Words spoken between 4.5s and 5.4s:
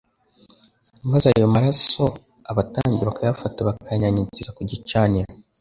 ku gicaniro